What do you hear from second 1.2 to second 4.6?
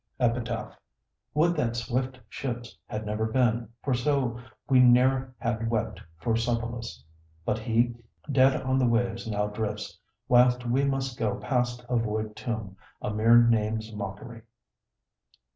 Would that swift ships had never been; for so